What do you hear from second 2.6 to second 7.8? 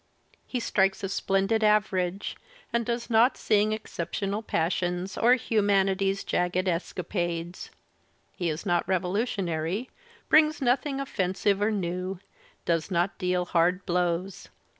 and does not sing exceptional passions, or human ity's jagged escapades.